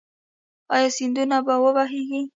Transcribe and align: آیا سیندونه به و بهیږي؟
آیا 0.73 0.89
سیندونه 0.97 1.37
به 1.45 1.55
و 1.61 1.65
بهیږي؟ 1.75 2.21